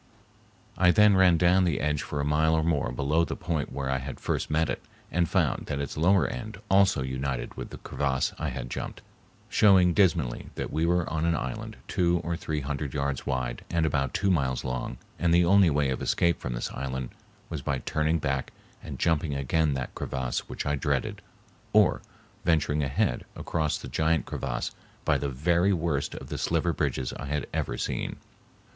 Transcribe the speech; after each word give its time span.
I 0.79 0.89
then 0.89 1.15
ran 1.15 1.37
down 1.37 1.63
the 1.63 1.79
edge 1.79 2.01
for 2.01 2.19
a 2.19 2.25
mile 2.25 2.55
or 2.55 2.63
more 2.63 2.91
below 2.91 3.23
the 3.23 3.35
point 3.35 3.71
where 3.71 3.87
I 3.87 3.99
had 3.99 4.19
first 4.19 4.49
met 4.49 4.67
it, 4.67 4.81
and 5.11 5.29
found 5.29 5.67
that 5.67 5.77
its 5.79 5.95
lower 5.95 6.25
end 6.25 6.59
also 6.71 7.03
united 7.03 7.53
with 7.53 7.69
the 7.69 7.77
crevasse 7.77 8.33
I 8.39 8.49
had 8.49 8.67
jumped, 8.71 9.03
showing 9.47 9.93
dismally 9.93 10.49
that 10.55 10.73
we 10.73 10.87
were 10.87 11.07
on 11.07 11.23
an 11.25 11.35
island 11.35 11.77
two 11.87 12.17
or 12.23 12.35
three 12.35 12.61
hundred 12.61 12.95
yards 12.95 13.27
wide 13.27 13.63
and 13.69 13.85
about 13.85 14.15
two 14.15 14.31
miles 14.31 14.63
long 14.65 14.97
and 15.19 15.31
the 15.31 15.45
only 15.45 15.69
way 15.69 15.91
of 15.91 16.01
escape 16.01 16.39
from 16.39 16.53
this 16.55 16.71
island 16.71 17.11
was 17.49 17.61
by 17.61 17.77
turning 17.77 18.17
back 18.17 18.51
and 18.81 18.97
jumping 18.97 19.35
again 19.35 19.75
that 19.75 19.93
crevasse 19.93 20.49
which 20.49 20.65
I 20.65 20.73
dreaded, 20.77 21.21
or 21.73 22.01
venturing 22.43 22.83
ahead 22.83 23.23
across 23.35 23.77
the 23.77 23.87
giant 23.87 24.25
crevasse 24.25 24.71
by 25.05 25.19
the 25.19 25.29
very 25.29 25.73
worst 25.73 26.15
of 26.15 26.29
the 26.29 26.39
sliver 26.39 26.73
bridges 26.73 27.13
I 27.13 27.27
had 27.27 27.45
ever 27.53 27.77
seen. 27.77 28.15